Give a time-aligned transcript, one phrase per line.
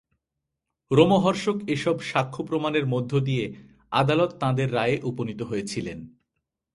[0.91, 3.45] রোমহর্ষক এসব সাক্ষ্য প্রমাণের মধ্য দিয়ে
[3.91, 5.99] আদালত তাঁদের রায়ে উপনীত হয়েছিলেন।